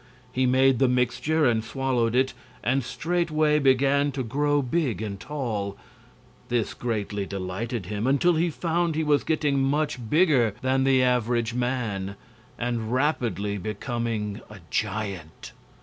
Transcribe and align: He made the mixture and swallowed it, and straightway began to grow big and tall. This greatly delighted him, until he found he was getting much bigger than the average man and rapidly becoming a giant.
He 0.31 0.47
made 0.47 0.79
the 0.79 0.87
mixture 0.87 1.45
and 1.45 1.63
swallowed 1.63 2.15
it, 2.15 2.33
and 2.63 2.83
straightway 2.83 3.59
began 3.59 4.11
to 4.13 4.23
grow 4.23 4.63
big 4.63 4.99
and 4.99 5.19
tall. 5.19 5.77
This 6.49 6.73
greatly 6.73 7.27
delighted 7.27 7.85
him, 7.85 8.07
until 8.07 8.33
he 8.33 8.49
found 8.49 8.95
he 8.95 9.03
was 9.03 9.23
getting 9.23 9.61
much 9.61 10.09
bigger 10.09 10.55
than 10.63 10.85
the 10.85 11.03
average 11.03 11.53
man 11.53 12.15
and 12.57 12.91
rapidly 12.91 13.59
becoming 13.59 14.41
a 14.49 14.57
giant. 14.71 15.51